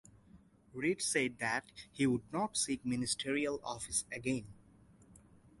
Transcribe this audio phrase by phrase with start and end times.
[0.73, 4.47] Reed said that he would not seek Ministerial Office again.